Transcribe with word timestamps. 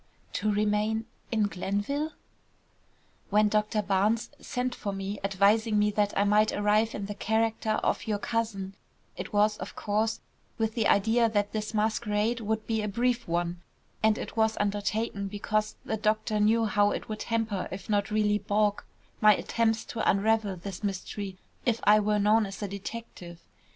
"To 0.33 0.51
remain 0.51 1.05
in 1.31 1.43
Glenville?" 1.43 2.13
"When 3.29 3.49
Doctor 3.49 3.83
Barnes 3.83 4.31
sent 4.39 4.73
for 4.73 4.91
me, 4.91 5.19
advising 5.23 5.77
me 5.77 5.91
that 5.91 6.11
I 6.17 6.23
might 6.23 6.51
arrive 6.51 6.95
in 6.95 7.05
the 7.05 7.13
character 7.13 7.73
of 7.83 8.07
your 8.07 8.17
cousin, 8.17 8.73
it 9.15 9.31
was, 9.31 9.57
of 9.57 9.75
course, 9.75 10.19
with 10.57 10.73
the 10.73 10.87
idea 10.87 11.29
that 11.29 11.51
this 11.51 11.75
masquerade 11.75 12.39
would 12.41 12.65
be 12.65 12.81
a 12.81 12.87
brief 12.87 13.27
one, 13.27 13.61
and 14.01 14.17
it 14.17 14.35
was 14.35 14.57
undertaken 14.59 15.27
because 15.27 15.75
the 15.85 15.97
doctor 15.97 16.39
knew 16.39 16.65
how 16.65 16.89
it 16.89 17.07
would 17.07 17.21
hamper 17.21 17.67
if 17.71 17.87
not 17.87 18.09
really 18.09 18.39
balk, 18.39 18.87
my 19.21 19.35
attempts 19.35 19.85
to 19.85 20.09
unravel 20.09 20.55
this 20.55 20.83
mystery 20.83 21.37
if 21.63 21.79
I 21.83 21.99
were 21.99 22.17
known 22.17 22.47
as 22.47 22.63
a 22.63 22.67
detective. 22.67 23.39